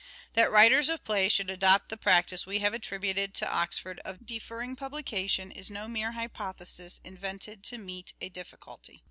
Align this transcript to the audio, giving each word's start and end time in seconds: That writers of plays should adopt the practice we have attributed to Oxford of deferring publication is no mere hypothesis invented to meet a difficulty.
That 0.33 0.51
writers 0.51 0.89
of 0.89 1.03
plays 1.03 1.31
should 1.31 1.51
adopt 1.51 1.89
the 1.89 1.95
practice 1.95 2.47
we 2.47 2.57
have 2.57 2.73
attributed 2.73 3.35
to 3.35 3.47
Oxford 3.47 3.99
of 4.03 4.25
deferring 4.25 4.75
publication 4.75 5.51
is 5.51 5.69
no 5.69 5.87
mere 5.87 6.13
hypothesis 6.13 6.99
invented 7.03 7.63
to 7.65 7.77
meet 7.77 8.15
a 8.19 8.29
difficulty. 8.29 8.99